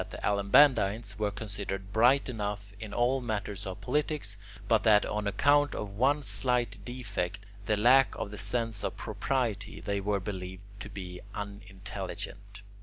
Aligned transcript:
the 0.09 0.17
Alabandines 0.25 1.17
were 1.19 1.29
considered 1.29 1.93
bright 1.93 2.27
enough 2.27 2.73
in 2.79 2.91
all 2.91 3.21
matters 3.21 3.67
of 3.67 3.81
politics, 3.81 4.35
but 4.67 4.81
that 4.81 5.05
on 5.05 5.27
account 5.27 5.75
of 5.75 5.91
one 5.91 6.23
slight 6.23 6.79
defect, 6.83 7.45
the 7.67 7.77
lack 7.77 8.15
of 8.15 8.31
the 8.31 8.37
sense 8.39 8.83
of 8.83 8.97
propriety, 8.97 9.79
they 9.79 10.01
were 10.01 10.19
believed 10.19 10.63
to 10.79 10.89
be 10.89 11.21
unintelligent. 11.35 12.63